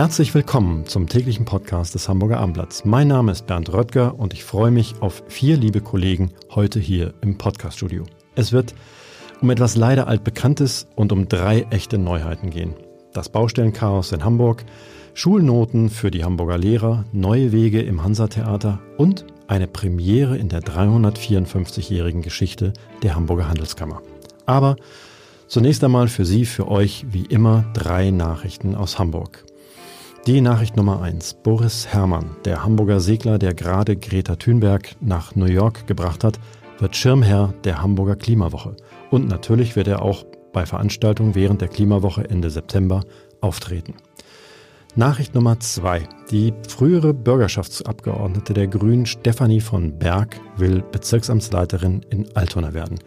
Herzlich 0.00 0.32
willkommen 0.32 0.86
zum 0.86 1.10
täglichen 1.10 1.44
Podcast 1.44 1.94
des 1.94 2.08
Hamburger 2.08 2.38
Abendblatts. 2.38 2.86
Mein 2.86 3.08
Name 3.08 3.32
ist 3.32 3.46
Bernd 3.46 3.70
Röttger 3.70 4.18
und 4.18 4.32
ich 4.32 4.44
freue 4.44 4.70
mich 4.70 4.94
auf 5.02 5.22
vier 5.28 5.58
liebe 5.58 5.82
Kollegen 5.82 6.32
heute 6.54 6.80
hier 6.80 7.12
im 7.20 7.36
Podcaststudio. 7.36 8.04
Es 8.34 8.50
wird 8.50 8.74
um 9.42 9.50
etwas 9.50 9.76
leider 9.76 10.06
altbekanntes 10.06 10.86
und 10.96 11.12
um 11.12 11.28
drei 11.28 11.66
echte 11.68 11.98
Neuheiten 11.98 12.48
gehen 12.48 12.76
das 13.12 13.28
Baustellenchaos 13.28 14.12
in 14.12 14.24
Hamburg, 14.24 14.64
Schulnoten 15.12 15.90
für 15.90 16.10
die 16.10 16.24
Hamburger 16.24 16.56
Lehrer, 16.56 17.04
neue 17.12 17.52
Wege 17.52 17.82
im 17.82 18.02
Hansa-Theater 18.02 18.80
und 18.96 19.26
eine 19.48 19.66
Premiere 19.66 20.38
in 20.38 20.48
der 20.48 20.62
354-jährigen 20.62 22.22
Geschichte 22.22 22.72
der 23.02 23.16
Hamburger 23.16 23.50
Handelskammer. 23.50 24.00
Aber 24.46 24.76
zunächst 25.46 25.84
einmal 25.84 26.08
für 26.08 26.24
Sie, 26.24 26.46
für 26.46 26.68
euch 26.68 27.04
wie 27.10 27.26
immer 27.26 27.66
drei 27.74 28.10
Nachrichten 28.10 28.74
aus 28.74 28.98
Hamburg. 28.98 29.44
Die 30.26 30.42
Nachricht 30.42 30.76
Nummer 30.76 31.00
eins: 31.00 31.32
Boris 31.32 31.86
Herrmann, 31.86 32.36
der 32.44 32.62
Hamburger 32.62 33.00
Segler, 33.00 33.38
der 33.38 33.54
gerade 33.54 33.96
Greta 33.96 34.36
Thunberg 34.36 34.94
nach 35.00 35.34
New 35.34 35.46
York 35.46 35.86
gebracht 35.86 36.24
hat, 36.24 36.38
wird 36.78 36.94
Schirmherr 36.94 37.54
der 37.64 37.82
Hamburger 37.82 38.16
Klimawoche. 38.16 38.76
Und 39.10 39.28
natürlich 39.28 39.76
wird 39.76 39.88
er 39.88 40.02
auch 40.02 40.26
bei 40.52 40.66
Veranstaltungen 40.66 41.34
während 41.34 41.62
der 41.62 41.68
Klimawoche 41.68 42.28
Ende 42.28 42.50
September 42.50 43.02
auftreten. 43.40 43.94
Nachricht 44.94 45.34
Nummer 45.34 45.58
zwei. 45.60 46.06
Die 46.30 46.52
frühere 46.68 47.14
Bürgerschaftsabgeordnete 47.14 48.52
der 48.52 48.66
Grünen 48.66 49.06
Stefanie 49.06 49.60
von 49.60 49.98
Berg 49.98 50.38
will 50.58 50.82
Bezirksamtsleiterin 50.82 52.02
in 52.10 52.26
Altona 52.36 52.74
werden. 52.74 52.98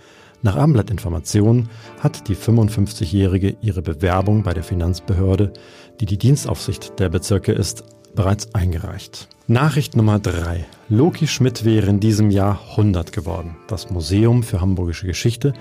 Nach 0.44 0.58
Abendblattinformationen 0.58 1.69
hat 2.02 2.27
die 2.27 2.36
55-Jährige 2.36 3.55
ihre 3.61 3.81
Bewerbung 3.81 4.44
bei 4.44 4.53
der 4.53 4.63
Finanzbehörde, 4.63 5.53
die 6.02 6.05
die 6.05 6.17
Dienstaufsicht 6.17 6.99
der 6.99 7.08
Bezirke 7.08 7.53
ist, 7.53 7.86
bereits 8.13 8.53
eingereicht. 8.53 9.30
Nachricht 9.47 9.95
Nummer 9.95 10.19
drei. 10.19 10.66
Loki 10.89 11.27
Schmidt 11.27 11.64
wäre 11.64 11.88
in 11.88 12.02
diesem 12.02 12.30
Jahr 12.30 12.59
100 12.71 13.14
geworden. 13.14 13.55
Das 13.69 13.89
Museum 13.89 14.44
für 14.44 14.59
Hamburgische 14.59 15.08
Geschichte 15.08 15.53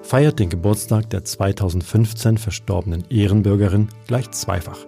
feiert 0.00 0.38
den 0.38 0.48
Geburtstag 0.48 1.10
der 1.10 1.22
2015 1.22 2.38
verstorbenen 2.38 3.04
Ehrenbürgerin 3.10 3.88
gleich 4.06 4.30
zweifach. 4.30 4.78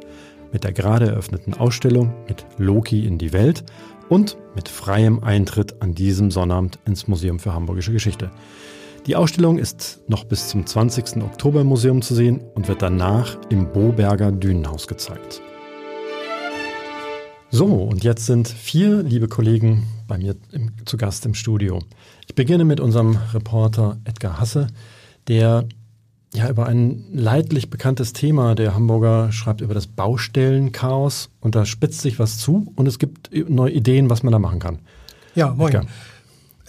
Mit 0.50 0.64
der 0.64 0.72
gerade 0.72 1.08
eröffneten 1.08 1.52
Ausstellung 1.52 2.14
mit 2.26 2.46
Loki 2.56 3.06
in 3.06 3.18
die 3.18 3.34
Welt 3.34 3.64
und 4.08 4.38
mit 4.54 4.70
freiem 4.70 5.22
Eintritt 5.22 5.82
an 5.82 5.94
diesem 5.94 6.30
Sonnabend 6.30 6.78
ins 6.86 7.06
Museum 7.06 7.38
für 7.38 7.52
Hamburgische 7.52 7.92
Geschichte. 7.92 8.30
Die 9.06 9.16
Ausstellung 9.16 9.58
ist 9.58 10.00
noch 10.06 10.22
bis 10.22 10.46
zum 10.46 10.64
20. 10.64 11.24
Oktober 11.24 11.62
im 11.62 11.66
Museum 11.66 12.02
zu 12.02 12.14
sehen 12.14 12.40
und 12.54 12.68
wird 12.68 12.82
danach 12.82 13.36
im 13.50 13.72
Boberger 13.72 14.30
Dünenhaus 14.30 14.86
gezeigt. 14.86 15.42
So, 17.50 17.66
und 17.66 18.04
jetzt 18.04 18.26
sind 18.26 18.46
vier 18.46 19.02
liebe 19.02 19.26
Kollegen 19.26 19.88
bei 20.06 20.18
mir 20.18 20.36
im, 20.52 20.70
zu 20.84 20.96
Gast 20.96 21.26
im 21.26 21.34
Studio. 21.34 21.80
Ich 22.28 22.36
beginne 22.36 22.64
mit 22.64 22.78
unserem 22.78 23.18
Reporter 23.34 23.98
Edgar 24.04 24.38
Hasse, 24.38 24.68
der 25.26 25.64
ja 26.32 26.48
über 26.48 26.66
ein 26.66 27.04
leidlich 27.12 27.70
bekanntes 27.70 28.12
Thema 28.12 28.54
der 28.54 28.72
Hamburger 28.72 29.32
schreibt 29.32 29.62
über 29.62 29.74
das 29.74 29.88
Baustellenchaos 29.88 31.28
und 31.40 31.56
da 31.56 31.66
spitzt 31.66 32.02
sich 32.02 32.20
was 32.20 32.38
zu 32.38 32.72
und 32.76 32.86
es 32.86 33.00
gibt 33.00 33.30
neue 33.48 33.72
Ideen, 33.72 34.10
was 34.10 34.22
man 34.22 34.30
da 34.30 34.38
machen 34.38 34.60
kann. 34.60 34.78
Ja, 35.34 35.52
moin. 35.52 35.74
Edgar. 35.74 35.86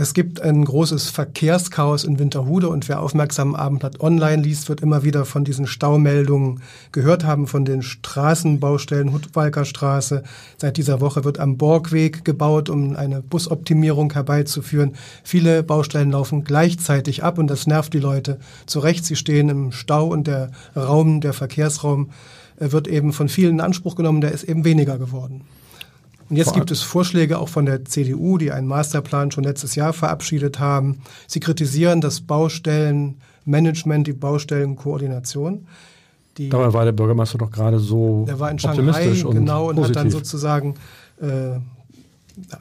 Es 0.03 0.13
gibt 0.13 0.41
ein 0.41 0.65
großes 0.65 1.11
Verkehrschaos 1.11 2.03
in 2.03 2.19
Winterhude 2.19 2.67
und 2.67 2.89
wer 2.89 3.01
aufmerksam 3.01 3.55
Abendblatt 3.55 4.01
online 4.01 4.43
liest, 4.43 4.67
wird 4.67 4.81
immer 4.81 5.03
wieder 5.05 5.23
von 5.23 5.45
diesen 5.45 5.65
Staumeldungen 5.65 6.59
gehört 6.91 7.23
haben, 7.23 7.47
von 7.47 7.63
den 7.63 7.81
Straßenbaustellen, 7.81 9.13
Hudwalker 9.13 9.63
Straße. 9.63 10.23
Seit 10.57 10.75
dieser 10.75 10.99
Woche 10.99 11.23
wird 11.23 11.39
am 11.39 11.55
Borgweg 11.55 12.25
gebaut, 12.25 12.69
um 12.69 12.97
eine 12.97 13.21
Busoptimierung 13.21 14.11
herbeizuführen. 14.11 14.95
Viele 15.23 15.63
Baustellen 15.63 16.11
laufen 16.11 16.43
gleichzeitig 16.43 17.23
ab 17.23 17.37
und 17.37 17.47
das 17.47 17.65
nervt 17.65 17.93
die 17.93 17.99
Leute 17.99 18.39
zu 18.65 18.79
Recht. 18.79 19.05
Sie 19.05 19.15
stehen 19.15 19.47
im 19.47 19.71
Stau 19.71 20.07
und 20.07 20.27
der 20.27 20.51
Raum, 20.75 21.21
der 21.21 21.31
Verkehrsraum 21.31 22.09
äh, 22.59 22.73
wird 22.73 22.89
eben 22.89 23.13
von 23.13 23.29
vielen 23.29 23.53
in 23.53 23.61
Anspruch 23.61 23.95
genommen, 23.95 24.19
der 24.19 24.33
ist 24.33 24.43
eben 24.43 24.65
weniger 24.65 24.97
geworden. 24.97 25.45
Und 26.33 26.37
jetzt 26.37 26.55
gibt 26.55 26.71
es 26.71 26.81
Vorschläge 26.81 27.37
auch 27.37 27.47
von 27.47 27.67
der 27.67 27.85
CDU, 27.85 28.39
die 28.39 28.51
einen 28.51 28.65
Masterplan 28.65 29.29
schon 29.29 29.43
letztes 29.43 29.75
Jahr 29.75 29.93
verabschiedet 29.93 30.59
haben. 30.59 30.97
Sie 31.27 31.39
kritisieren 31.39 32.01
das 32.01 32.21
Baustellenmanagement, 32.21 34.07
die 34.07 34.13
Baustellenkoordination. 34.13 35.67
Die, 36.39 36.49
Dabei 36.49 36.73
war 36.73 36.85
der 36.85 36.91
Bürgermeister 36.91 37.37
doch 37.37 37.51
gerade 37.51 37.77
so 37.77 38.25
der 38.27 38.39
war 38.39 38.49
in 38.49 38.57
Shanghai, 38.57 39.23
und 39.23 39.35
genau, 39.35 39.69
und 39.69 39.75
positiv. 39.75 39.95
hat 39.95 40.03
dann 40.03 40.09
sozusagen 40.09 40.73
äh, 41.21 41.59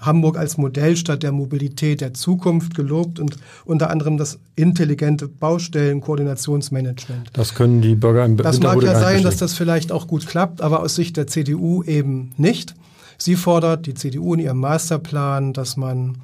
Hamburg 0.03 0.37
als 0.37 0.59
Modellstadt 0.59 1.23
der 1.23 1.33
Mobilität 1.33 2.03
der 2.03 2.13
Zukunft 2.13 2.75
gelobt 2.75 3.21
und 3.21 3.39
unter 3.65 3.89
anderem 3.89 4.19
das 4.19 4.39
intelligente 4.55 5.29
Baustellenkoordinationsmanagement. 5.29 7.31
Das 7.33 7.55
können 7.55 7.81
die 7.81 7.95
Bürger 7.95 8.27
im 8.27 8.37
Das 8.37 8.61
mag 8.61 8.83
ja 8.83 9.01
sein, 9.01 9.23
dass 9.23 9.39
das 9.39 9.55
vielleicht 9.55 9.93
auch 9.93 10.07
gut 10.07 10.27
klappt, 10.27 10.61
aber 10.61 10.81
aus 10.81 10.95
Sicht 10.95 11.17
der 11.17 11.27
CDU 11.27 11.83
eben 11.85 12.35
nicht. 12.37 12.75
Sie 13.23 13.37
fordert, 13.37 13.87
die 13.87 13.95
CDU 13.95 14.35
in 14.35 14.41
ihrem 14.41 14.59
Masterplan, 14.59 15.53
dass 15.53 15.77
man 15.77 16.19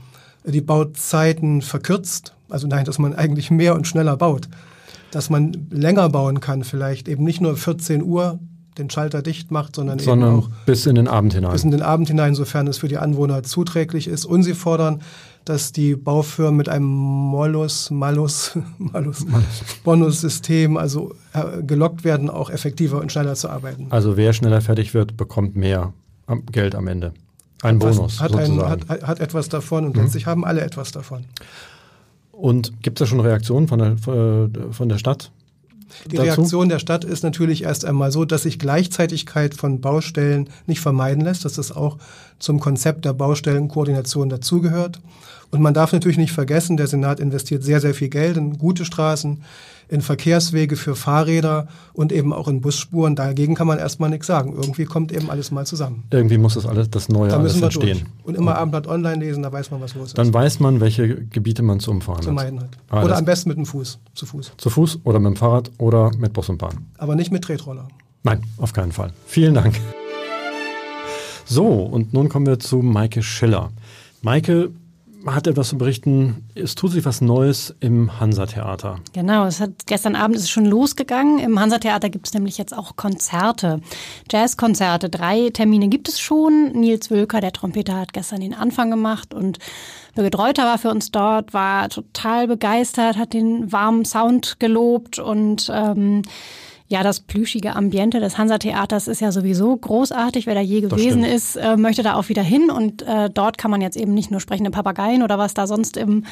die 0.44 0.60
Bauzeiten 0.60 1.62
verkürzt, 1.62 2.34
also 2.48 2.66
nein, 2.66 2.84
dass 2.86 2.98
man 2.98 3.14
eigentlich 3.14 3.52
mehr 3.52 3.76
und 3.76 3.86
schneller 3.86 4.16
baut, 4.16 4.48
dass 5.12 5.30
man 5.30 5.68
länger 5.70 6.08
bauen 6.08 6.40
kann, 6.40 6.64
vielleicht 6.64 7.06
eben 7.06 7.22
nicht 7.22 7.40
nur 7.40 7.56
14 7.56 8.02
Uhr 8.02 8.40
den 8.78 8.90
Schalter 8.90 9.22
dicht 9.22 9.52
macht, 9.52 9.76
sondern, 9.76 10.00
sondern 10.00 10.38
eben 10.38 10.42
auch 10.42 10.50
bis 10.66 10.86
in 10.86 10.96
den 10.96 11.06
Abend 11.06 11.34
hinein. 11.34 11.52
Bis 11.52 11.62
in 11.62 11.70
den 11.70 11.82
Abend 11.82 12.08
hinein, 12.08 12.34
sofern 12.34 12.66
es 12.66 12.78
für 12.78 12.88
die 12.88 12.98
Anwohner 12.98 13.44
zuträglich 13.44 14.08
ist. 14.08 14.24
Und 14.24 14.42
sie 14.42 14.54
fordern, 14.54 15.00
dass 15.44 15.70
die 15.70 15.94
Baufirmen 15.94 16.56
mit 16.56 16.68
einem 16.68 16.84
Mollus, 16.84 17.92
Malus, 17.92 18.58
Malus, 18.78 19.24
Bonussystem 19.84 20.76
also 20.76 21.14
äh, 21.32 21.62
gelockt 21.62 22.02
werden, 22.02 22.28
auch 22.28 22.50
effektiver 22.50 23.00
und 23.00 23.12
schneller 23.12 23.36
zu 23.36 23.48
arbeiten. 23.48 23.86
Also 23.90 24.16
wer 24.16 24.32
schneller 24.32 24.60
fertig 24.60 24.94
wird, 24.94 25.16
bekommt 25.16 25.54
mehr 25.54 25.92
Geld 26.50 26.74
am 26.74 26.86
Ende. 26.86 27.12
Ein 27.62 27.76
hat 27.76 27.80
Bonus. 27.80 28.20
Hat, 28.20 28.34
ein, 28.36 28.60
hat, 28.62 28.88
hat, 28.88 29.20
etwas 29.20 29.48
davon 29.48 29.84
und 29.84 29.96
mhm. 29.96 30.02
letztlich 30.02 30.26
haben 30.26 30.44
alle 30.44 30.60
etwas 30.60 30.92
davon. 30.92 31.24
Und 32.32 32.82
gibt 32.82 33.00
es 33.00 33.06
da 33.06 33.10
schon 33.10 33.20
Reaktionen 33.20 33.66
von 33.66 33.78
der, 33.78 33.92
äh, 33.92 34.72
von 34.72 34.88
der 34.88 34.98
Stadt? 34.98 35.32
Die 36.06 36.16
dazu? 36.16 36.22
Reaktion 36.22 36.68
der 36.68 36.78
Stadt 36.78 37.04
ist 37.04 37.22
natürlich 37.22 37.64
erst 37.64 37.84
einmal 37.84 38.12
so, 38.12 38.24
dass 38.24 38.42
sich 38.42 38.58
Gleichzeitigkeit 38.58 39.54
von 39.54 39.80
Baustellen 39.80 40.48
nicht 40.66 40.80
vermeiden 40.80 41.24
lässt, 41.24 41.44
dass 41.44 41.54
das 41.54 41.72
auch 41.72 41.96
zum 42.38 42.60
Konzept 42.60 43.04
der 43.04 43.14
Baustellenkoordination 43.14 44.28
dazugehört. 44.28 45.00
Und 45.50 45.60
man 45.62 45.74
darf 45.74 45.92
natürlich 45.92 46.18
nicht 46.18 46.32
vergessen, 46.32 46.76
der 46.76 46.86
Senat 46.86 47.20
investiert 47.20 47.64
sehr, 47.64 47.80
sehr 47.80 47.94
viel 47.94 48.10
Geld 48.10 48.36
in 48.36 48.58
gute 48.58 48.84
Straßen, 48.84 49.42
in 49.88 50.02
Verkehrswege 50.02 50.76
für 50.76 50.94
Fahrräder 50.94 51.68
und 51.92 52.12
eben 52.12 52.32
auch 52.32 52.48
in 52.48 52.60
Busspuren. 52.60 53.16
Dagegen 53.16 53.54
kann 53.54 53.66
man 53.66 53.78
erstmal 53.78 54.10
nichts 54.10 54.26
sagen. 54.26 54.52
Irgendwie 54.54 54.84
kommt 54.84 55.12
eben 55.12 55.30
alles 55.30 55.50
mal 55.50 55.66
zusammen. 55.66 56.04
Irgendwie 56.10 56.38
muss 56.38 56.54
das 56.54 56.66
alles, 56.66 56.90
das 56.90 57.08
Neue 57.08 57.30
da 57.30 57.38
müssen 57.38 57.62
alles 57.62 57.76
entstehen. 57.76 57.98
Durch. 57.98 58.26
Und 58.26 58.36
immer 58.36 58.52
ja. 58.52 58.58
Abendblatt 58.58 58.86
online 58.86 59.24
lesen, 59.24 59.42
da 59.42 59.52
weiß 59.52 59.70
man, 59.70 59.80
was 59.80 59.94
los 59.94 60.08
ist. 60.08 60.18
Dann 60.18 60.32
weiß 60.32 60.60
man, 60.60 60.80
welche 60.80 61.24
Gebiete 61.26 61.62
man 61.62 61.80
zu 61.80 61.90
umfahren 61.90 62.22
zu 62.22 62.32
meiden 62.32 62.60
hat. 62.60 62.70
Alles. 62.90 63.04
Oder 63.06 63.16
am 63.16 63.24
besten 63.24 63.48
mit 63.48 63.58
dem 63.58 63.66
Fuß, 63.66 63.98
zu 64.14 64.26
Fuß. 64.26 64.52
Zu 64.56 64.70
Fuß 64.70 65.00
oder 65.04 65.18
mit 65.18 65.34
dem 65.34 65.36
Fahrrad 65.36 65.70
oder 65.78 66.10
mit 66.16 66.32
Bus 66.32 66.48
und 66.48 66.58
Bahn. 66.58 66.86
Aber 66.98 67.14
nicht 67.14 67.32
mit 67.32 67.44
Tretroller. 67.44 67.88
Nein, 68.22 68.42
auf 68.58 68.72
keinen 68.72 68.92
Fall. 68.92 69.12
Vielen 69.26 69.54
Dank. 69.54 69.80
So, 71.46 71.66
und 71.66 72.12
nun 72.12 72.28
kommen 72.28 72.46
wir 72.46 72.58
zu 72.58 72.78
Maike 72.78 73.22
Schiller. 73.22 73.70
Maike 74.20 74.70
hat 75.26 75.46
etwas 75.46 75.68
zu 75.68 75.78
berichten. 75.78 76.48
Es 76.54 76.74
tut 76.74 76.92
sich 76.92 77.04
was 77.04 77.20
Neues 77.20 77.74
im 77.80 78.20
Hansa-Theater. 78.20 79.00
Genau, 79.12 79.46
es 79.46 79.60
hat 79.60 79.70
gestern 79.86 80.16
Abend 80.16 80.36
ist 80.36 80.44
es 80.44 80.50
schon 80.50 80.66
losgegangen. 80.66 81.38
Im 81.38 81.58
Hansa-Theater 81.58 82.08
gibt 82.08 82.26
es 82.26 82.34
nämlich 82.34 82.58
jetzt 82.58 82.76
auch 82.76 82.96
Konzerte, 82.96 83.80
Jazzkonzerte. 84.30 85.08
Drei 85.10 85.50
Termine 85.50 85.88
gibt 85.88 86.08
es 86.08 86.20
schon. 86.20 86.72
Nils 86.72 87.10
Wölker, 87.10 87.40
der 87.40 87.52
Trompeter, 87.52 87.96
hat 87.96 88.12
gestern 88.12 88.40
den 88.40 88.54
Anfang 88.54 88.90
gemacht 88.90 89.34
und 89.34 89.58
Birgit 90.14 90.38
Reuter 90.38 90.64
war 90.64 90.78
für 90.78 90.90
uns 90.90 91.10
dort, 91.12 91.54
war 91.54 91.88
total 91.88 92.48
begeistert, 92.48 93.16
hat 93.16 93.34
den 93.34 93.70
warmen 93.70 94.04
Sound 94.04 94.58
gelobt 94.58 95.18
und 95.18 95.70
ähm, 95.72 96.22
ja, 96.88 97.02
das 97.02 97.20
plüschige 97.20 97.76
Ambiente 97.76 98.18
des 98.18 98.38
Hansa-Theaters 98.38 99.08
ist 99.08 99.20
ja 99.20 99.30
sowieso 99.30 99.76
großartig. 99.76 100.46
Wer 100.46 100.54
da 100.54 100.62
je 100.62 100.80
gewesen 100.80 101.22
ist, 101.22 101.56
äh, 101.56 101.76
möchte 101.76 102.02
da 102.02 102.14
auch 102.14 102.30
wieder 102.30 102.42
hin. 102.42 102.70
Und 102.70 103.02
äh, 103.02 103.28
dort 103.28 103.58
kann 103.58 103.70
man 103.70 103.82
jetzt 103.82 103.96
eben 103.96 104.14
nicht 104.14 104.30
nur 104.30 104.40
sprechende 104.40 104.70
Papageien 104.70 105.22
oder 105.22 105.38
was 105.38 105.52
da 105.52 105.66
sonst 105.66 105.98
im, 105.98 106.24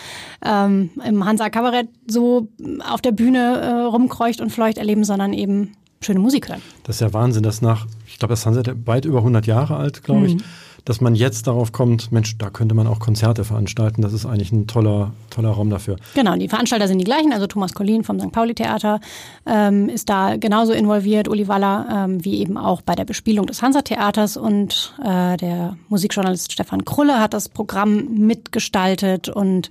ähm, 0.42 0.90
im 1.04 1.24
Hansa-Kabarett 1.24 1.88
so 2.06 2.48
auf 2.90 3.02
der 3.02 3.12
Bühne 3.12 3.60
äh, 3.60 3.70
rumkreucht 3.82 4.40
und 4.40 4.50
fleucht 4.50 4.78
erleben, 4.78 5.04
sondern 5.04 5.34
eben 5.34 5.72
schöne 6.00 6.20
Musik 6.20 6.48
hören. 6.48 6.62
Das 6.84 6.96
ist 6.96 7.00
ja 7.00 7.12
Wahnsinn, 7.12 7.42
dass 7.42 7.60
nach, 7.60 7.86
ich 8.06 8.18
glaube, 8.18 8.32
das 8.32 8.46
Hansa 8.46 8.62
weit 8.86 9.04
über 9.04 9.18
100 9.18 9.46
Jahre 9.46 9.76
alt, 9.76 10.02
glaube 10.02 10.26
ich. 10.26 10.36
Mhm 10.36 10.42
dass 10.86 11.00
man 11.00 11.16
jetzt 11.16 11.48
darauf 11.48 11.72
kommt, 11.72 12.12
Mensch, 12.12 12.38
da 12.38 12.48
könnte 12.48 12.74
man 12.74 12.86
auch 12.86 13.00
Konzerte 13.00 13.44
veranstalten. 13.44 14.02
Das 14.02 14.12
ist 14.12 14.24
eigentlich 14.24 14.52
ein 14.52 14.68
toller, 14.68 15.12
toller 15.30 15.50
Raum 15.50 15.68
dafür. 15.68 15.96
Genau, 16.14 16.36
die 16.36 16.48
Veranstalter 16.48 16.86
sind 16.86 16.98
die 16.98 17.04
gleichen. 17.04 17.32
Also 17.32 17.48
Thomas 17.48 17.74
Collin 17.74 18.04
vom 18.04 18.20
St. 18.20 18.30
Pauli 18.30 18.54
Theater 18.54 19.00
ähm, 19.46 19.88
ist 19.88 20.08
da 20.08 20.36
genauso 20.36 20.72
involviert, 20.72 21.26
Uli 21.26 21.48
Waller, 21.48 21.86
ähm, 21.92 22.24
wie 22.24 22.38
eben 22.38 22.56
auch 22.56 22.82
bei 22.82 22.94
der 22.94 23.04
Bespielung 23.04 23.46
des 23.46 23.62
Hansa-Theaters. 23.62 24.36
Und 24.36 24.94
äh, 25.02 25.36
der 25.36 25.76
Musikjournalist 25.88 26.52
Stefan 26.52 26.84
Krulle 26.84 27.18
hat 27.18 27.34
das 27.34 27.48
Programm 27.48 28.06
mitgestaltet. 28.14 29.28
Und 29.28 29.70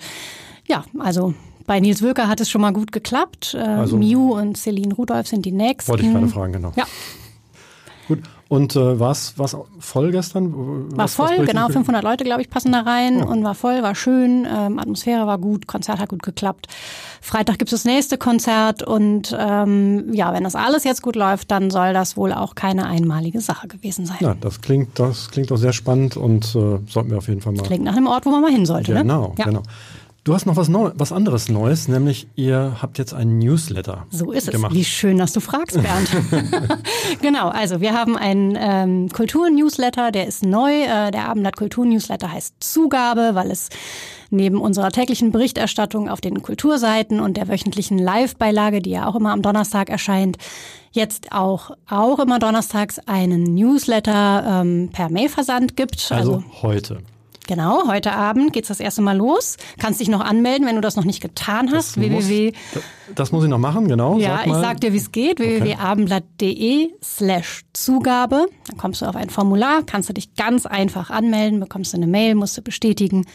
ja, 0.68 0.84
also 1.00 1.34
bei 1.66 1.80
Nils 1.80 2.02
Wöker 2.02 2.28
hat 2.28 2.42
es 2.42 2.50
schon 2.50 2.60
mal 2.60 2.74
gut 2.74 2.92
geklappt. 2.92 3.56
Äh, 3.58 3.62
also, 3.62 3.96
Miu 3.96 4.38
und 4.38 4.58
Celine 4.58 4.94
Rudolph 4.94 5.28
sind 5.28 5.46
die 5.46 5.54
nächsten. 5.54 5.90
Wollte 5.90 6.06
ich 6.06 6.12
gerade 6.12 6.28
fragen, 6.28 6.52
genau. 6.52 6.74
Ja. 6.76 6.84
Gut, 8.10 8.20
und 8.48 8.76
äh, 8.76 9.00
war 9.00 9.12
es 9.12 9.34
voll 9.80 10.12
gestern? 10.12 10.96
War 10.96 11.08
voll, 11.08 11.46
genau, 11.46 11.68
500 11.68 12.04
Leute, 12.04 12.24
glaube 12.24 12.42
ich, 12.42 12.50
passen 12.50 12.72
da 12.72 12.82
rein 12.82 13.24
oh. 13.24 13.32
und 13.32 13.44
war 13.44 13.56
voll, 13.56 13.82
war 13.82 13.96
schön, 13.96 14.46
ähm, 14.50 14.78
Atmosphäre 14.78 15.26
war 15.26 15.40
gut, 15.40 15.66
Konzert 15.66 16.00
hat 16.00 16.10
gut 16.10 16.22
geklappt. 16.22 16.68
Freitag 17.22 17.58
gibt 17.58 17.74
es 17.74 17.82
das 17.82 17.86
nächste 17.86 18.20
Konzert 18.20 18.84
und 18.84 19.36
ähm, 19.38 20.14
ja, 20.14 20.32
wenn 20.32 20.44
das 20.44 20.56
alles 20.56 20.84
jetzt 20.84 21.02
gut 21.02 21.16
läuft, 21.16 21.50
dann 21.50 21.72
soll 21.72 21.94
das 21.94 22.18
wohl 22.18 22.34
auch 22.34 22.54
keine 22.54 22.86
einmalige 22.86 23.42
Sache 23.42 23.68
gewesen 23.68 24.06
sein. 24.06 24.18
Ja, 24.20 24.36
das 24.40 24.62
klingt, 24.62 25.00
das 25.00 25.32
klingt 25.32 25.50
doch 25.50 25.58
sehr 25.58 25.74
spannend 25.74 26.16
und 26.16 26.46
äh, 26.56 26.78
sollten 26.88 27.10
wir 27.10 27.18
auf 27.18 27.28
jeden 27.28 27.42
Fall 27.42 27.54
mal. 27.54 27.64
Klingt 27.64 27.84
nach 27.84 27.96
einem 27.96 28.08
Ort, 28.08 28.28
wo 28.28 28.30
man 28.30 28.42
mal 28.42 28.52
hin 28.52 28.68
sollte, 28.68 28.94
genau, 28.94 29.30
ne? 29.30 29.34
Genau, 29.36 29.36
ja. 29.40 29.46
genau. 29.46 29.64
Du 30.26 30.34
hast 30.34 30.48
noch 30.48 30.56
was, 30.56 30.70
Neu 30.70 30.90
was 30.96 31.12
anderes 31.12 31.50
Neues, 31.50 31.88
nämlich 31.88 32.28
ihr 32.34 32.78
habt 32.82 32.98
jetzt 32.98 33.14
einen 33.14 33.38
Newsletter. 33.38 34.08
So 34.10 34.32
ist 34.32 34.50
gemacht. 34.50 34.72
es. 34.72 34.78
Wie 34.80 34.84
schön, 34.84 35.20
dass 35.20 35.34
du 35.34 35.40
fragst, 35.40 35.80
Bernd. 35.80 36.10
genau, 37.22 37.50
also 37.50 37.80
wir 37.80 37.94
haben 37.94 38.18
einen 38.18 38.58
ähm, 38.60 39.10
Kultur-Newsletter, 39.10 40.12
der 40.12 40.26
ist 40.26 40.44
neu. 40.44 40.82
Äh, 40.82 41.12
der 41.12 41.30
Abendblatt 41.30 41.58
Kultur-Newsletter 41.58 42.32
heißt 42.32 42.56
Zugabe, 42.60 43.36
weil 43.36 43.52
es 43.52 43.70
neben 44.32 44.62
unserer 44.62 44.90
täglichen 44.90 45.32
Berichterstattung 45.32 46.10
auf 46.10 46.22
den 46.22 46.42
Kulturseiten 46.42 47.20
und 47.20 47.38
der 47.38 47.48
wöchentlichen 47.48 48.00
Live-Beilage, 48.00 48.82
die 48.82 48.90
ja 48.90 49.06
auch 49.06 49.16
immer 49.16 49.32
am 49.32 49.44
Donnerstag 49.44 49.92
erscheint, 49.92 50.38
jetzt 50.92 51.34
auch, 51.34 51.70
auch 51.88 52.18
immer 52.18 52.40
donnerstags 52.40 52.98
einen 53.06 53.44
Newsletter 53.54 54.62
ähm, 54.64 54.90
per 54.92 55.12
Mailversand 55.12 55.78
gibt. 55.78 56.12
Also, 56.12 56.38
also 56.38 56.44
heute. 56.64 56.98
Genau, 57.48 57.88
heute 57.88 58.12
Abend 58.12 58.54
geht's 58.54 58.70
das 58.70 58.80
erste 58.80 59.02
Mal 59.02 59.18
los. 59.18 59.58
Kannst 59.78 60.00
dich 60.00 60.10
noch 60.10 60.22
anmelden, 60.22 60.68
wenn 60.68 60.76
du 60.76 60.82
das 60.82 60.96
noch 60.96 61.06
nicht 61.06 61.22
getan 61.22 61.72
hast. 61.72 61.98
Das 61.98 62.04
www. 62.04 62.52
Muss, 62.74 62.84
das 63.14 63.32
muss 63.32 63.44
ich 63.44 63.50
noch 63.50 63.60
machen, 63.60 63.88
genau. 63.88 64.18
Ja, 64.18 64.38
sag 64.38 64.48
ich 64.48 64.54
sag 64.54 64.82
dir, 64.82 64.94
wie 64.94 64.98
es 64.98 65.12
geht. 65.12 65.40
Okay. 65.40 65.62
www.abendblatt.de 65.62 66.90
slash 67.04 67.66
Zugabe. 67.74 68.48
Dann 68.68 68.78
kommst 68.78 69.02
du 69.02 69.06
auf 69.06 69.16
ein 69.16 69.30
Formular, 69.30 69.84
kannst 69.84 70.10
du 70.10 70.14
dich 70.14 70.34
ganz 70.36 70.66
einfach 70.66 71.10
anmelden, 71.10 71.60
bekommst 71.60 71.94
du 71.94 71.98
eine 71.98 72.08
Mail, 72.08 72.36
musst 72.36 72.58
du 72.58 72.62
bestätigen. 72.62 73.26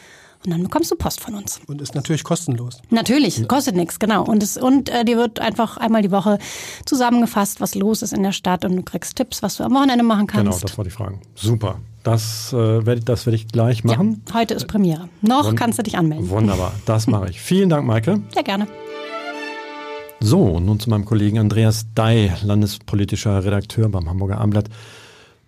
Und 0.44 0.52
dann 0.52 0.62
bekommst 0.62 0.90
du 0.90 0.96
Post 0.96 1.20
von 1.20 1.34
uns. 1.34 1.60
Und 1.66 1.82
ist 1.82 1.94
natürlich 1.94 2.24
kostenlos. 2.24 2.80
Natürlich, 2.88 3.46
kostet 3.46 3.76
nichts, 3.76 3.98
genau. 3.98 4.24
Und, 4.24 4.42
es, 4.42 4.56
und 4.56 4.88
äh, 4.88 5.04
dir 5.04 5.18
wird 5.18 5.38
einfach 5.38 5.76
einmal 5.76 6.00
die 6.00 6.10
Woche 6.10 6.38
zusammengefasst, 6.86 7.60
was 7.60 7.74
los 7.74 8.00
ist 8.00 8.14
in 8.14 8.22
der 8.22 8.32
Stadt 8.32 8.64
und 8.64 8.74
du 8.74 8.82
kriegst 8.82 9.16
Tipps, 9.16 9.42
was 9.42 9.58
du 9.58 9.64
am 9.64 9.74
Wochenende 9.74 10.02
machen 10.02 10.26
kannst. 10.26 10.50
Genau, 10.50 10.58
das 10.58 10.78
war 10.78 10.84
die 10.84 10.90
Frage. 10.90 11.18
Super. 11.34 11.78
Das 12.02 12.52
äh, 12.52 12.86
werde 12.86 13.02
das 13.02 13.26
werd 13.26 13.34
ich 13.34 13.48
gleich 13.48 13.84
machen. 13.84 14.22
Ja, 14.28 14.34
heute 14.34 14.54
ist 14.54 14.66
Premiere. 14.66 15.08
Noch 15.20 15.46
Wund 15.46 15.58
kannst 15.58 15.78
du 15.78 15.82
dich 15.82 15.98
anmelden. 15.98 16.28
Wunderbar, 16.30 16.72
das 16.86 17.06
mache 17.06 17.28
ich. 17.30 17.40
Vielen 17.40 17.68
Dank, 17.68 17.86
Maike. 17.86 18.20
Sehr 18.32 18.42
gerne. 18.42 18.66
So, 20.20 20.60
nun 20.60 20.78
zu 20.78 20.90
meinem 20.90 21.06
Kollegen 21.06 21.38
Andreas 21.38 21.86
Dai, 21.94 22.34
landespolitischer 22.42 23.42
Redakteur 23.44 23.88
beim 23.88 24.08
Hamburger 24.08 24.38
Abendblatt. 24.38 24.68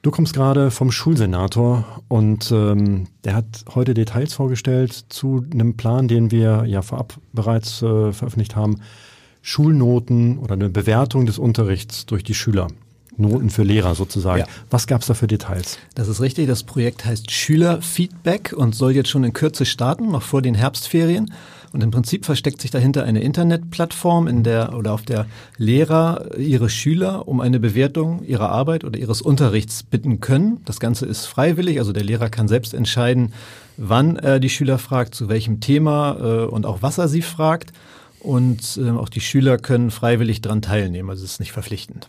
Du 0.03 0.11
kommst 0.11 0.35
gerade 0.35 0.71
vom 0.71 0.91
Schulsenator 0.91 1.85
und 2.09 2.51
ähm, 2.51 3.07
der 3.23 3.37
hat 3.37 3.65
heute 3.75 3.95
Details 3.95 4.35
vorgestellt 4.35 4.93
zu 5.11 5.45
einem 5.53 5.77
Plan, 5.77 6.09
den 6.09 6.31
wir 6.31 6.65
ja 6.67 6.83
vorab 6.83 7.15
bereits 7.33 7.83
äh, 7.83 8.13
veröffentlicht 8.13 8.57
haben. 8.57 8.81
Schulnoten 9.43 10.39
oder 10.39 10.55
eine 10.55 10.71
Bewertung 10.71 11.27
des 11.27 11.39
Unterrichts 11.39 12.07
durch 12.07 12.25
die 12.25 12.35
Schüler. 12.35 12.69
Noten 13.17 13.51
für 13.51 13.63
Lehrer 13.63 13.95
sozusagen. 13.95 14.41
Ja. 14.41 14.47
Was 14.71 14.87
gab 14.87 15.03
es 15.03 15.07
da 15.07 15.15
für 15.15 15.27
Details? 15.27 15.79
Das 15.95 16.09
ist 16.09 16.21
richtig. 16.21 16.47
Das 16.47 16.63
Projekt 16.63 17.05
heißt 17.05 17.31
Schülerfeedback 17.31 18.55
und 18.57 18.75
soll 18.75 18.93
jetzt 18.93 19.11
schon 19.11 19.25
in 19.25 19.33
Kürze 19.33 19.65
starten, 19.65 20.11
noch 20.11 20.23
vor 20.23 20.43
den 20.43 20.55
Herbstferien. 20.55 21.33
Und 21.73 21.83
im 21.83 21.91
Prinzip 21.91 22.27
versteckt 22.27 22.61
sich 22.61 22.71
dahinter 22.71 23.05
eine 23.05 23.23
Internetplattform, 23.23 24.29
in 24.29 24.43
der 24.43 24.75
oder 24.75 24.93
auf 24.93 25.03
der 25.03 25.27
Lehrer 25.57 26.37
ihre 26.37 26.69
Schüler 26.69 27.27
um 27.27 27.41
eine 27.41 27.61
Bewertung 27.61 28.23
ihrer 28.25 28.51
Arbeit 28.51 28.85
oder 28.85 28.99
ihres 28.99 29.23
Unterrichts 29.23 29.83
bitten 29.83 30.21
können. 30.21 30.61
Das 30.67 30.81
Ganze 30.81 31.07
ist 31.07 31.25
freiwillig, 31.25 31.79
also 31.79 31.93
der 31.93 32.05
Lehrer 32.05 32.29
kann 32.29 32.47
selbst 32.47 32.75
entscheiden, 32.75 33.33
wann 33.79 34.17
er 34.17 34.39
die 34.39 34.51
Schüler 34.51 34.79
fragt, 34.79 35.15
zu 35.15 35.31
welchem 35.31 35.61
Thema 35.61 36.17
äh, 36.21 36.45
und 36.45 36.67
auch 36.67 36.83
was 36.83 36.99
er 36.99 37.09
sie 37.09 37.23
fragt. 37.23 37.73
Und 38.21 38.79
äh, 38.81 38.91
auch 38.91 39.09
die 39.09 39.21
Schüler 39.21 39.57
können 39.57 39.91
freiwillig 39.91 40.43
daran 40.43 40.63
teilnehmen, 40.63 41.11
also 41.11 41.25
es 41.25 41.33
ist 41.33 41.41
nicht 41.41 41.53
verpflichtend. 41.53 42.09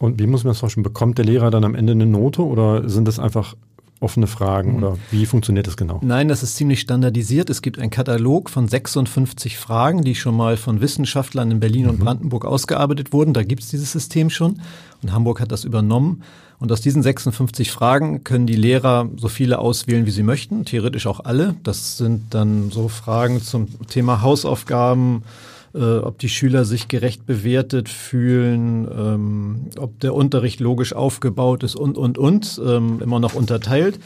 Und 0.00 0.18
wie 0.18 0.26
muss 0.26 0.44
man 0.44 0.52
das 0.52 0.60
vorstellen? 0.60 0.82
Bekommt 0.82 1.18
der 1.18 1.26
Lehrer 1.26 1.50
dann 1.50 1.62
am 1.62 1.74
Ende 1.74 1.92
eine 1.92 2.06
Note 2.06 2.42
oder 2.42 2.88
sind 2.88 3.06
das 3.06 3.18
einfach 3.18 3.54
offene 4.00 4.26
Fragen 4.26 4.78
oder 4.78 4.96
wie 5.10 5.26
funktioniert 5.26 5.66
das 5.66 5.76
genau? 5.76 6.00
Nein, 6.02 6.28
das 6.28 6.42
ist 6.42 6.56
ziemlich 6.56 6.80
standardisiert. 6.80 7.50
Es 7.50 7.60
gibt 7.60 7.78
einen 7.78 7.90
Katalog 7.90 8.48
von 8.48 8.66
56 8.66 9.58
Fragen, 9.58 10.02
die 10.02 10.14
schon 10.14 10.34
mal 10.34 10.56
von 10.56 10.80
Wissenschaftlern 10.80 11.50
in 11.50 11.60
Berlin 11.60 11.86
und 11.86 11.98
mhm. 11.98 12.04
Brandenburg 12.04 12.46
ausgearbeitet 12.46 13.12
wurden. 13.12 13.34
Da 13.34 13.42
gibt 13.42 13.62
es 13.62 13.68
dieses 13.68 13.92
System 13.92 14.30
schon 14.30 14.62
und 15.02 15.12
Hamburg 15.12 15.38
hat 15.38 15.52
das 15.52 15.64
übernommen. 15.64 16.22
Und 16.58 16.72
aus 16.72 16.80
diesen 16.80 17.02
56 17.02 17.70
Fragen 17.70 18.24
können 18.24 18.46
die 18.46 18.56
Lehrer 18.56 19.06
so 19.16 19.28
viele 19.28 19.58
auswählen, 19.58 20.06
wie 20.06 20.10
sie 20.10 20.22
möchten, 20.22 20.64
theoretisch 20.64 21.06
auch 21.06 21.20
alle. 21.20 21.56
Das 21.62 21.98
sind 21.98 22.32
dann 22.34 22.70
so 22.70 22.88
Fragen 22.88 23.42
zum 23.42 23.68
Thema 23.86 24.22
Hausaufgaben, 24.22 25.24
äh, 25.74 25.98
ob 25.98 26.18
die 26.18 26.28
Schüler 26.28 26.64
sich 26.64 26.88
gerecht 26.88 27.26
bewertet 27.26 27.88
fühlen, 27.88 28.88
ähm, 28.90 29.70
ob 29.78 30.00
der 30.00 30.14
Unterricht 30.14 30.60
logisch 30.60 30.92
aufgebaut 30.92 31.62
ist 31.62 31.76
und, 31.76 31.96
und, 31.96 32.18
und, 32.18 32.60
ähm, 32.64 33.00
immer 33.02 33.20
noch 33.20 33.34
unterteilt. 33.34 33.98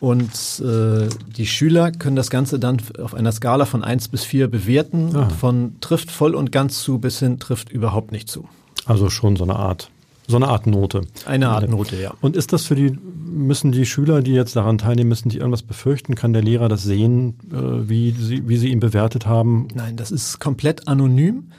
Und 0.00 0.30
äh, 0.60 1.08
die 1.36 1.46
Schüler 1.46 1.92
können 1.92 2.16
das 2.16 2.30
Ganze 2.30 2.58
dann 2.58 2.78
auf 3.02 3.14
einer 3.14 3.32
Skala 3.32 3.66
von 3.66 3.84
eins 3.84 4.08
bis 4.08 4.24
vier 4.24 4.48
bewerten, 4.48 5.14
Aha. 5.14 5.28
von 5.28 5.76
trifft 5.80 6.10
voll 6.10 6.34
und 6.34 6.52
ganz 6.52 6.82
zu 6.82 6.98
bis 6.98 7.18
hin 7.18 7.38
trifft 7.38 7.70
überhaupt 7.70 8.10
nicht 8.10 8.30
zu. 8.30 8.48
Also 8.86 9.10
schon 9.10 9.36
so 9.36 9.44
eine 9.44 9.56
Art 9.56 9.90
so 10.30 10.36
eine 10.36 10.48
Art 10.48 10.66
Note. 10.66 11.02
Eine 11.26 11.48
Art 11.48 11.68
Note, 11.68 12.00
ja. 12.00 12.14
Und 12.20 12.36
ist 12.36 12.52
das 12.52 12.64
für 12.64 12.74
die, 12.74 12.96
müssen 13.30 13.72
die 13.72 13.86
Schüler, 13.86 14.22
die 14.22 14.32
jetzt 14.32 14.56
daran 14.56 14.78
teilnehmen, 14.78 15.08
müssen 15.08 15.28
die 15.28 15.38
irgendwas 15.38 15.62
befürchten? 15.62 16.14
Kann 16.14 16.32
der 16.32 16.42
Lehrer 16.42 16.68
das 16.68 16.82
sehen, 16.82 17.38
äh, 17.52 17.88
wie, 17.88 18.12
sie, 18.12 18.48
wie 18.48 18.56
sie 18.56 18.68
ihn 18.68 18.80
bewertet 18.80 19.26
haben? 19.26 19.68
Nein, 19.74 19.96
das 19.96 20.10
ist 20.10 20.40
komplett 20.40 20.88
anonym. 20.88 21.50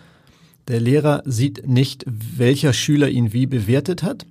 Der 0.68 0.80
Lehrer 0.80 1.22
sieht 1.26 1.68
nicht, 1.68 2.06
welcher 2.08 2.74
Schüler 2.74 3.10
ihn 3.10 3.34
wie 3.34 3.46
bewertet 3.46 4.04
hat. 4.04 4.26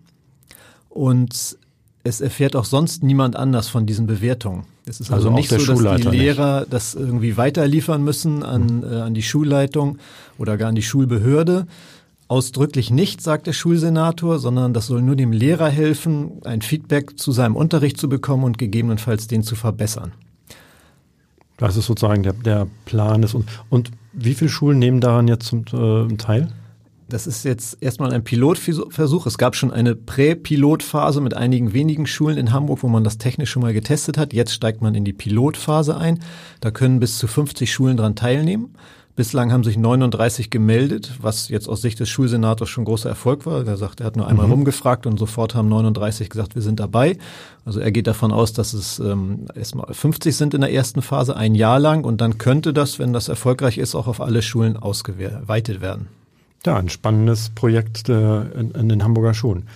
Und 0.89 1.59
es 2.03 2.21
erfährt 2.21 2.57
auch 2.57 2.65
sonst 2.65 3.03
niemand 3.03 3.37
anders 3.37 3.69
von 3.69 3.87
diesen 3.87 4.07
Bewertungen. 4.07 4.65
Es 4.87 5.01
ist 5.01 5.13
also, 5.13 5.29
also 5.29 5.37
nicht 5.37 5.51
so, 5.51 5.83
dass 5.83 6.01
die 6.01 6.09
Lehrer 6.09 6.61
nicht. 6.61 6.73
das 6.73 6.95
irgendwie 6.95 7.37
weiterliefern 7.37 8.03
müssen 8.03 8.43
an, 8.43 8.83
äh, 8.83 8.97
an 8.97 9.15
die 9.15 9.23
Schulleitung 9.23 9.99
oder 10.39 10.57
gar 10.57 10.71
an 10.71 10.75
die 10.75 10.83
Schulbehörde, 10.83 11.67
Ausdrücklich 12.31 12.93
nicht, 12.93 13.21
sagt 13.21 13.49
der 13.49 13.53
Schulsenator, 13.53 14.39
sondern 14.39 14.73
das 14.73 14.87
soll 14.87 15.03
nur 15.03 15.17
dem 15.17 15.33
Lehrer 15.33 15.69
helfen, 15.69 16.41
ein 16.45 16.63
Feedback 16.63 17.19
zu 17.19 17.33
seinem 17.33 17.57
Unterricht 17.57 17.99
zu 17.99 18.09
bekommen 18.09 18.45
und 18.45 18.57
gegebenenfalls 18.57 19.27
den 19.27 19.43
zu 19.43 19.57
verbessern. 19.57 20.13
Das 21.57 21.77
ist 21.77 21.87
sozusagen 21.87 22.23
der, 22.23 22.35
der 22.35 22.69
Plan. 22.85 23.25
Ist. 23.25 23.35
Und, 23.35 23.49
und 23.69 23.91
wie 24.13 24.35
viele 24.35 24.49
Schulen 24.49 24.79
nehmen 24.79 25.01
daran 25.01 25.27
jetzt 25.27 25.47
zum 25.47 25.65
äh, 25.73 26.17
teil? 26.19 26.53
Das 27.09 27.27
ist 27.27 27.45
jetzt 27.45 27.79
erstmal 27.81 28.13
ein 28.13 28.23
Pilotversuch. 28.23 29.27
Es 29.27 29.37
gab 29.37 29.57
schon 29.57 29.73
eine 29.73 29.97
Prä-Pilotphase 29.97 31.21
mit 31.21 31.35
einigen 31.35 31.73
wenigen 31.73 32.07
Schulen 32.07 32.39
in 32.39 32.53
Hamburg, 32.53 32.85
wo 32.85 32.89
man 32.89 33.03
das 33.03 33.19
technisch 33.19 33.51
schon 33.51 33.63
mal 33.63 33.73
getestet 33.73 34.17
hat. 34.19 34.33
Jetzt 34.33 34.55
steigt 34.55 34.83
man 34.83 34.95
in 34.95 35.05
die 35.05 35.13
Pilotphase 35.13 35.97
ein. 35.97 36.21
Da 36.61 36.71
können 36.71 37.01
bis 37.01 37.19
zu 37.19 37.27
50 37.27 37.73
Schulen 37.73 37.97
dran 37.97 38.15
teilnehmen. 38.15 38.77
Bislang 39.17 39.53
haben 39.53 39.65
sich 39.65 39.77
39 39.77 40.51
gemeldet, 40.51 41.13
was 41.21 41.49
jetzt 41.49 41.69
aus 41.69 41.83
Sicht 41.83 42.01
des 42.01 42.09
Schulsenators 42.09 42.69
schon 42.69 42.85
großer 42.85 43.09
Erfolg 43.09 43.45
war. 43.45 43.67
Er 43.67 43.77
sagt, 43.77 44.01
er 44.01 44.07
hat 44.07 44.17
nur 44.17 44.27
einmal 44.27 44.47
mhm. 44.47 44.53
rumgefragt 44.53 45.05
und 45.07 45.19
sofort 45.19 45.55
haben 45.55 45.69
39 45.69 46.31
gesagt, 46.31 46.55
wir 46.55 46.63
sind 46.63 46.81
dabei. 46.81 47.19
Also 47.65 47.81
er 47.81 47.91
geht 47.91 48.07
davon 48.07 48.33
aus, 48.33 48.53
dass 48.53 48.73
es 48.73 48.99
ähm, 48.99 49.47
erstmal 49.55 49.93
50 49.93 50.35
sind 50.35 50.55
in 50.55 50.61
der 50.61 50.73
ersten 50.73 51.03
Phase, 51.03 51.37
ein 51.37 51.55
Jahr 51.55 51.81
lang. 51.81 52.05
Und 52.05 52.21
dann 52.21 52.39
könnte 52.39 52.73
das, 52.73 52.99
wenn 52.99 53.13
das 53.13 53.29
erfolgreich 53.29 53.79
ist, 53.79 53.95
auch 53.95 54.07
auf 54.07 54.21
alle 54.21 54.43
Schulen 54.43 54.77
ausgeweitet 54.77 55.81
werden. 55.81 56.09
Ja, 56.65 56.77
ein 56.77 56.89
spannendes 56.89 57.51
Projekt 57.51 58.09
äh, 58.09 58.43
in, 58.53 58.71
in 58.73 58.89
den 58.89 59.03
Hamburger 59.03 59.35
Schulen. 59.35 59.67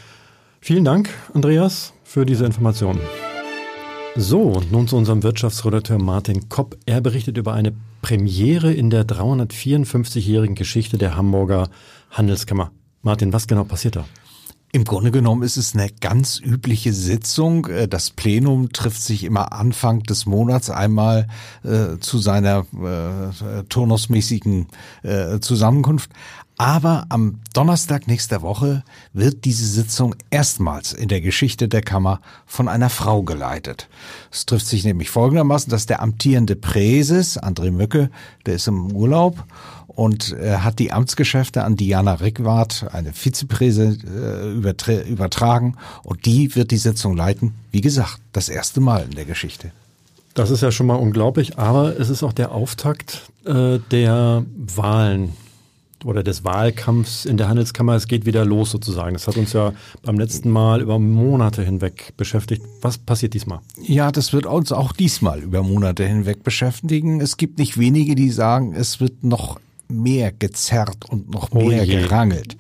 Vielen 0.61 0.85
Dank, 0.85 1.11
Andreas, 1.35 1.93
für 2.05 2.25
diese 2.25 2.47
Informationen. 2.47 3.01
So, 4.17 4.43
und 4.43 4.71
nun 4.71 4.87
zu 4.87 4.97
unserem 4.97 5.25
Wirtschaftsredakteur 5.25 5.99
Martin 5.99 6.49
Kopp. 6.49 6.77
Er 6.87 7.01
berichtet 7.01 7.37
über 7.37 7.53
eine 7.53 7.75
Premiere 8.01 8.73
in 8.73 8.89
der 8.89 9.05
354-jährigen 9.05 10.55
Geschichte 10.55 10.99
der 10.99 11.17
Hamburger 11.17 11.69
Handelskammer. 12.13 12.71
Martin, 13.03 13.33
was 13.33 13.49
genau 13.49 13.65
passiert 13.65 13.97
da? 13.97 14.05
Im 14.71 14.85
Grunde 14.85 15.11
genommen 15.11 15.43
ist 15.43 15.57
es 15.57 15.75
eine 15.75 15.89
ganz 16.01 16.41
übliche 16.41 16.93
Sitzung. 16.93 17.67
Äh, 17.67 17.89
das 17.89 18.11
Plenum 18.11 18.73
trifft 18.73 19.03
sich 19.03 19.25
immer 19.25 19.53
Anfang 19.53 20.05
des 20.05 20.27
Monats 20.27 20.71
einmal 20.71 21.27
äh, 21.65 21.99
zu 21.99 22.19
seiner 22.19 22.67
äh, 22.73 23.65
turnusmäßigen 23.65 24.69
äh, 25.03 25.41
Zusammenkunft. 25.41 26.11
Aber 26.65 27.05
am 27.11 27.41
Donnerstag 27.53 28.07
nächster 28.07 28.41
Woche 28.41 28.85
wird 29.13 29.45
diese 29.45 29.67
Sitzung 29.67 30.15
erstmals 30.31 30.95
in 30.95 31.09
der 31.09 31.21
Geschichte 31.21 31.69
der 31.69 31.83
Kammer 31.83 32.23
von 32.47 32.69
einer 32.69 32.89
Frau 32.89 33.23
geleitet. 33.23 33.87
Es 34.33 34.47
trifft 34.47 34.67
sich 34.67 34.83
nämlich 34.83 35.11
folgendermaßen, 35.11 35.71
dass 35.71 35.85
der 35.85 36.01
amtierende 36.01 36.57
Präses, 36.57 37.39
André 37.39 37.71
Mücke, 37.71 38.09
der 38.47 38.55
ist 38.55 38.67
im 38.67 38.93
Urlaub 38.93 39.45
und 39.89 40.33
äh, 40.33 40.57
hat 40.57 40.79
die 40.79 40.91
Amtsgeschäfte 40.91 41.65
an 41.65 41.77
Diana 41.77 42.15
Rickwart, 42.15 42.87
eine 42.93 43.13
Vizepräse, 43.13 43.99
äh, 44.17 45.03
übertragen 45.07 45.77
und 46.03 46.25
die 46.25 46.57
wird 46.57 46.71
die 46.71 46.79
Sitzung 46.79 47.15
leiten. 47.15 47.53
Wie 47.73 47.83
gesagt, 47.83 48.21
das 48.33 48.49
erste 48.49 48.81
Mal 48.81 49.05
in 49.05 49.11
der 49.11 49.27
Geschichte. 49.27 49.71
Das 50.33 50.49
ist 50.49 50.63
ja 50.63 50.73
schon 50.73 50.87
mal 50.87 50.95
unglaublich, 50.95 51.59
aber 51.59 52.01
es 52.01 52.09
ist 52.09 52.23
auch 52.23 52.33
der 52.33 52.53
Auftakt 52.53 53.31
äh, 53.45 53.81
der 53.91 54.47
Wahlen 54.57 55.35
oder 56.05 56.23
des 56.23 56.45
Wahlkampfs 56.45 57.25
in 57.25 57.37
der 57.37 57.49
Handelskammer. 57.49 57.95
Es 57.95 58.07
geht 58.07 58.27
wieder 58.27 58.45
los 58.45 58.71
sozusagen. 58.71 59.15
Das 59.15 59.27
hat 59.27 59.37
uns 59.37 59.53
ja 59.53 59.73
beim 60.03 60.19
letzten 60.19 60.51
Mal 60.51 60.81
über 60.81 60.99
Monate 60.99 61.63
hinweg 61.63 62.15
beschäftigt. 62.17 62.63
Was 62.81 62.99
passiert 62.99 63.35
diesmal? 63.35 63.61
Ja, 63.83 64.13
das 64.13 64.33
wird 64.33 64.47
uns 64.47 64.73
auch 64.73 64.93
diesmal 64.93 65.41
über 65.41 65.63
Monate 65.63 66.07
hinweg 66.07 66.43
beschäftigen. 66.43 67.21
Es 67.21 67.37
gibt 67.37 67.59
nicht 67.59 67.79
wenige, 67.79 68.15
die 68.15 68.31
sagen, 68.31 68.75
es 68.75 69.01
wird 69.01 69.25
noch 69.25 69.61
mehr 69.89 70.33
gezerrt 70.33 71.09
und 71.09 71.31
noch 71.31 71.51
oh 71.53 71.65
mehr 71.65 71.83
oh 71.83 71.87
gerangelt. 71.87 72.57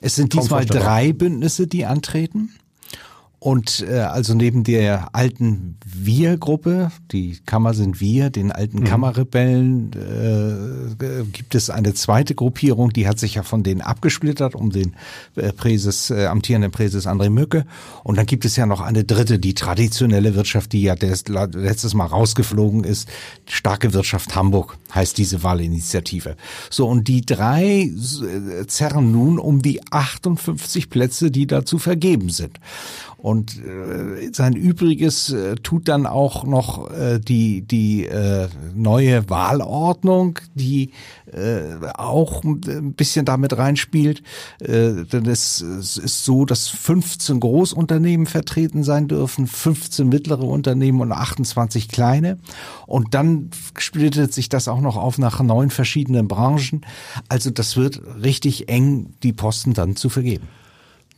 Es 0.00 0.14
sind 0.14 0.32
diesmal 0.32 0.64
drei 0.64 1.12
Bündnisse, 1.12 1.66
die 1.66 1.84
antreten. 1.84 2.50
Und 3.42 3.86
äh, 3.88 4.00
also 4.00 4.34
neben 4.34 4.64
der 4.64 5.14
alten 5.14 5.78
Wir-Gruppe, 5.86 6.92
die 7.10 7.38
Kammer 7.46 7.72
sind 7.72 7.98
wir, 7.98 8.28
den 8.28 8.52
alten 8.52 8.80
mhm. 8.80 8.84
Kammerrebellen, 8.84 9.92
äh, 9.94 11.24
gibt 11.24 11.54
es 11.54 11.70
eine 11.70 11.94
zweite 11.94 12.34
Gruppierung, 12.34 12.92
die 12.92 13.08
hat 13.08 13.18
sich 13.18 13.36
ja 13.36 13.42
von 13.42 13.62
denen 13.62 13.80
abgesplittert, 13.80 14.54
um 14.54 14.68
den 14.70 14.94
äh, 15.36 15.54
Präses, 15.54 16.10
äh, 16.10 16.26
amtierenden 16.26 16.70
Präses 16.70 17.06
André 17.06 17.30
Mücke. 17.30 17.64
Und 18.04 18.18
dann 18.18 18.26
gibt 18.26 18.44
es 18.44 18.56
ja 18.56 18.66
noch 18.66 18.82
eine 18.82 19.04
dritte, 19.04 19.38
die 19.38 19.54
traditionelle 19.54 20.34
Wirtschaft, 20.34 20.74
die 20.74 20.82
ja 20.82 20.94
des, 20.94 21.24
letztes 21.28 21.94
Mal 21.94 22.04
rausgeflogen 22.04 22.84
ist. 22.84 23.08
Starke 23.46 23.94
Wirtschaft 23.94 24.36
Hamburg 24.36 24.76
heißt 24.94 25.16
diese 25.16 25.42
Wahlinitiative. 25.42 26.36
So, 26.68 26.86
und 26.86 27.08
die 27.08 27.22
drei 27.22 27.84
äh, 27.84 28.66
zerren 28.66 29.12
nun 29.12 29.38
um 29.38 29.62
die 29.62 29.80
58 29.90 30.90
Plätze, 30.90 31.30
die 31.30 31.46
dazu 31.46 31.78
vergeben 31.78 32.28
sind. 32.28 32.60
Und 33.22 33.58
äh, 33.58 34.30
sein 34.32 34.54
Übriges 34.54 35.30
äh, 35.30 35.56
tut 35.56 35.88
dann 35.88 36.06
auch 36.06 36.44
noch 36.44 36.90
äh, 36.90 37.18
die, 37.18 37.62
die 37.62 38.06
äh, 38.06 38.48
neue 38.74 39.28
Wahlordnung, 39.28 40.38
die 40.54 40.92
äh, 41.32 41.86
auch 41.94 42.42
ein 42.44 42.94
bisschen 42.94 43.26
damit 43.26 43.56
reinspielt. 43.56 44.22
Äh, 44.60 45.04
denn 45.04 45.26
es, 45.26 45.60
es 45.60 45.96
ist 45.98 46.24
so, 46.24 46.44
dass 46.44 46.68
15 46.68 47.40
Großunternehmen 47.40 48.26
vertreten 48.26 48.84
sein 48.84 49.06
dürfen, 49.06 49.46
15 49.46 50.08
mittlere 50.08 50.44
Unternehmen 50.44 51.00
und 51.00 51.12
28 51.12 51.88
kleine. 51.88 52.38
Und 52.86 53.14
dann 53.14 53.50
splittet 53.78 54.32
sich 54.32 54.48
das 54.48 54.66
auch 54.66 54.80
noch 54.80 54.96
auf 54.96 55.18
nach 55.18 55.40
neun 55.42 55.70
verschiedenen 55.70 56.26
Branchen. 56.26 56.86
Also 57.28 57.50
das 57.50 57.76
wird 57.76 58.00
richtig 58.22 58.68
eng, 58.68 59.14
die 59.22 59.32
Posten 59.32 59.74
dann 59.74 59.96
zu 59.96 60.08
vergeben. 60.08 60.48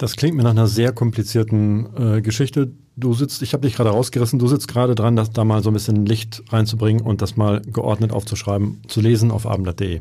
Das 0.02 0.16
klingt 0.16 0.37
mir 0.37 0.42
nach 0.42 0.50
einer 0.50 0.66
sehr 0.66 0.90
komplizierten 0.90 1.87
äh, 1.97 2.23
Geschichte. 2.23 2.73
Du 2.97 3.14
sitzt, 3.14 3.40
ich 3.40 3.52
habe 3.52 3.64
dich 3.64 3.76
gerade 3.76 3.90
rausgerissen, 3.90 4.40
du 4.40 4.49
sitzt 4.49 4.66
gerade 4.66 4.97
dran, 4.97 5.14
das 5.14 5.30
da 5.30 5.44
mal 5.44 5.62
so 5.62 5.71
ein 5.71 5.75
bisschen 5.75 6.06
Licht 6.06 6.42
reinzubringen 6.49 7.06
und 7.06 7.23
das 7.23 7.37
mal 7.37 7.62
geordnet 7.62 8.11
aufzuschreiben, 8.11 8.82
zu 8.88 9.00
lesen 9.00 9.30
auf 9.30 9.47
abendblatt.de. 9.47 10.00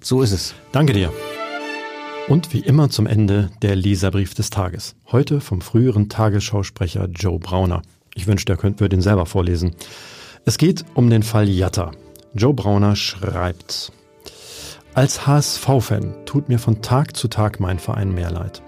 So 0.00 0.22
ist 0.22 0.30
es. 0.30 0.54
Danke 0.70 0.92
dir. 0.92 1.12
Und 2.28 2.52
wie 2.52 2.60
immer 2.60 2.90
zum 2.90 3.08
Ende 3.08 3.50
der 3.60 3.74
Leserbrief 3.74 4.34
des 4.34 4.50
Tages. 4.50 4.94
Heute 5.10 5.40
vom 5.40 5.62
früheren 5.62 6.08
Tagesschausprecher 6.08 7.08
Joe 7.08 7.40
Brauner. 7.40 7.82
Ich 8.14 8.28
wünschte, 8.28 8.52
er 8.52 8.56
könnte 8.56 8.88
den 8.88 9.00
selber 9.00 9.26
vorlesen. 9.26 9.74
Es 10.44 10.58
geht 10.58 10.84
um 10.94 11.10
den 11.10 11.24
Fall 11.24 11.48
Jatta. 11.48 11.90
Joe 12.34 12.54
Brauner 12.54 12.94
schreibt, 12.94 13.90
als 14.94 15.26
HSV-Fan 15.26 16.24
tut 16.24 16.48
mir 16.48 16.60
von 16.60 16.82
Tag 16.82 17.16
zu 17.16 17.26
Tag 17.26 17.58
mein 17.58 17.80
Verein 17.80 18.14
mehr 18.14 18.30
leid. 18.30 18.62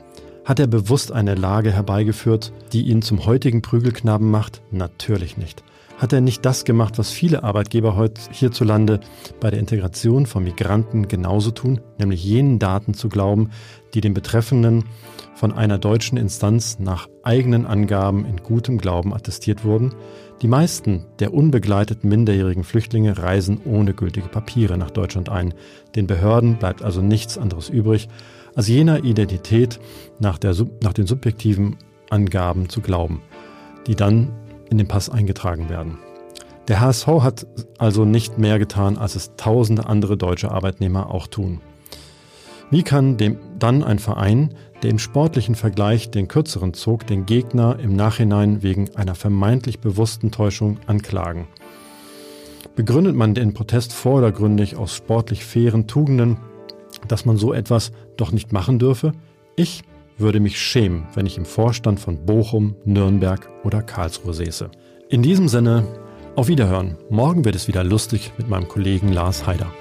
Hat 0.47 0.61
er 0.61 0.69
bewusst 0.69 1.11
eine 1.11 1.35
Lage 1.35 1.73
herbeigeführt, 1.73 2.53
die 2.73 2.83
ihn 2.83 3.03
zum 3.03 3.27
heutigen 3.27 3.63
Prügelknaben 3.63 4.31
macht? 4.31 4.63
Natürlich 4.71 5.37
nicht. 5.37 5.65
Hat 5.99 6.13
er 6.13 6.21
nicht 6.21 6.47
das 6.47 6.65
gemacht, 6.65 6.99
was 6.99 7.11
viele 7.11 7.43
Arbeitgeber 7.43 7.97
heute 7.97 8.21
hierzulande 8.31 9.01
bei 9.41 9.51
der 9.51 9.59
Integration 9.59 10.25
von 10.25 10.45
Migranten 10.45 11.09
genauso 11.09 11.51
tun, 11.51 11.81
nämlich 11.99 12.23
jenen 12.23 12.61
Daten 12.61 12.95
zu 12.95 13.09
glauben, 13.09 13.51
die 13.93 14.01
den 14.01 14.15
Betreffenden 14.15 14.85
von 15.35 15.53
einer 15.53 15.79
deutschen 15.79 16.17
Instanz 16.17 16.79
nach 16.79 17.09
eigenen 17.25 17.67
Angaben 17.67 18.25
in 18.25 18.37
gutem 18.37 18.79
Glauben 18.79 19.13
attestiert 19.13 19.65
wurden? 19.65 19.97
Die 20.43 20.49
meisten 20.49 21.07
der 21.19 21.35
unbegleiteten 21.35 22.09
minderjährigen 22.09 22.63
Flüchtlinge 22.63 23.19
reisen 23.19 23.61
ohne 23.65 23.95
gültige 23.95 24.29
Papiere 24.29 24.79
nach 24.79 24.93
Deutschland 24.93 25.29
ein. 25.29 25.55
Den 25.97 26.07
Behörden 26.07 26.57
bleibt 26.57 26.83
also 26.83 27.03
nichts 27.03 27.37
anderes 27.37 27.69
übrig, 27.69 28.09
als 28.57 28.69
jener 28.69 29.05
Identität 29.05 29.79
nach, 30.19 30.39
der, 30.39 30.57
nach 30.83 30.95
den 30.95 31.07
subjektiven 31.07 31.77
Angaben 32.11 32.69
zu 32.69 32.81
glauben, 32.81 33.23
die 33.87 33.95
dann 33.95 34.33
in 34.71 34.79
den 34.79 34.89
Pass 34.89 35.09
eingetragen 35.09 35.69
werden. 35.69 35.99
Der 36.67 36.81
HSV 36.81 37.07
hat 37.07 37.47
also 37.79 38.05
nicht 38.05 38.39
mehr 38.39 38.59
getan, 38.59 38.99
als 38.99 39.15
es 39.15 39.37
tausende 39.37 39.87
andere 39.87 40.17
deutsche 40.17 40.51
Arbeitnehmer 40.51 41.15
auch 41.15 41.29
tun. 41.29 41.61
Wie 42.71 42.83
kann 42.83 43.17
dem 43.17 43.39
dann 43.61 43.85
ein 43.85 44.01
Verein, 44.01 44.55
der 44.83 44.91
im 44.91 44.99
sportlichen 44.99 45.55
Vergleich 45.55 46.11
den 46.11 46.27
kürzeren 46.27 46.75
zog, 46.75 47.07
den 47.07 47.25
Gegner 47.25 47.79
im 47.79 47.95
Nachhinein 47.95 48.65
wegen 48.65 48.95
einer 48.97 49.15
vermeintlich 49.15 49.79
bewussten 49.79 50.33
Täuschung 50.33 50.79
anklagen? 50.87 51.47
Begründet 52.75 53.15
man 53.15 53.35
den 53.35 53.55
Protest 53.55 53.93
vordergründig 53.93 54.77
aus 54.77 54.97
sportlich 54.97 55.45
fairen 55.45 55.87
Tugenden, 55.87 56.39
dass 57.13 57.25
man 57.25 57.37
so 57.37 57.53
etwas 57.53 57.93
doch 58.17 58.33
nicht 58.33 58.53
machen 58.53 58.79
dürfe? 58.79 59.13
Ich 59.57 59.83
würde 60.19 60.41
mich 60.41 60.61
schämen, 60.61 61.07
wenn 61.15 61.27
ich 61.27 61.37
im 61.37 61.45
Vorstand 61.45 62.01
von 62.01 62.25
Bochum, 62.25 62.77
Nürnberg 62.85 63.49
oder 63.65 63.83
Karlsruhe 63.83 64.35
säße. 64.35 64.71
In 65.09 65.23
diesem 65.23 65.49
Sinne, 65.49 65.87
auf 66.37 66.49
Wiederhören. 66.49 66.99
Morgen 67.09 67.45
wird 67.45 67.55
es 67.55 67.69
wieder 67.69 67.83
lustig 67.83 68.33
mit 68.37 68.49
meinem 68.49 68.69
Kollegen 68.69 69.13
Lars 69.13 69.47
Haider. 69.47 69.73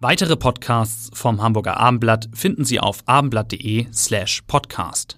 Weitere 0.00 0.36
Podcasts 0.36 1.10
vom 1.12 1.42
Hamburger 1.42 1.76
Abendblatt 1.76 2.28
finden 2.32 2.64
Sie 2.64 2.78
auf 2.78 3.02
abendblatt.de 3.06 3.88
slash 3.92 4.42
podcast. 4.46 5.17